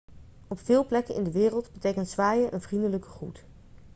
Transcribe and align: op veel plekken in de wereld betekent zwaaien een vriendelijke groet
op 0.47 0.59
veel 0.59 0.85
plekken 0.85 1.15
in 1.15 1.23
de 1.23 1.31
wereld 1.31 1.69
betekent 1.73 2.09
zwaaien 2.09 2.53
een 2.53 2.61
vriendelijke 2.61 3.07
groet 3.09 3.43